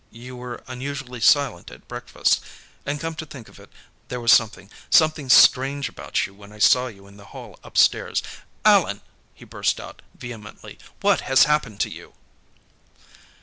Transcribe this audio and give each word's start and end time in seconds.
You 0.09 0.35
were 0.35 0.63
unusually 0.65 1.19
silent 1.21 1.69
at 1.69 1.87
breakfast. 1.87 2.41
And 2.87 2.99
come 2.99 3.13
to 3.13 3.25
think 3.27 3.47
of 3.47 3.59
it, 3.59 3.69
there 4.07 4.19
was 4.19 4.31
something... 4.31 4.71
something 4.89 5.29
strange... 5.29 5.89
about 5.89 6.25
you 6.25 6.33
when 6.33 6.51
I 6.51 6.57
saw 6.57 6.87
you 6.87 7.05
in 7.05 7.17
the 7.17 7.25
hall, 7.25 7.59
upstairs.... 7.63 8.23
Allan!" 8.65 9.01
he 9.35 9.45
burst 9.45 9.79
out, 9.79 10.01
vehemently. 10.15 10.79
"What 11.01 11.21
has 11.21 11.43
happened 11.43 11.81
to 11.81 11.89
you?" 11.91 12.15